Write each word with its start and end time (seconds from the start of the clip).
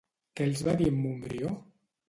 Què 0.39 0.47
els 0.51 0.63
va 0.69 0.75
dir 0.81 0.89
en 0.93 0.97
Montbrió? 1.03 1.55